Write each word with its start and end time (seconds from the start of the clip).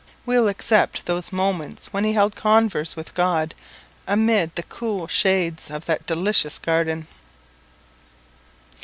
We 0.25 0.33
will 0.39 0.47
except 0.47 1.05
those 1.05 1.31
moments 1.31 1.93
when 1.93 2.05
he 2.05 2.13
held 2.13 2.35
converse 2.35 2.95
with 2.95 3.13
God 3.13 3.53
amid 4.07 4.55
the 4.55 4.63
cool 4.63 5.07
shades 5.07 5.69
of 5.69 5.85
that 5.85 6.07
delicious 6.07 6.57
garden. 6.57 7.05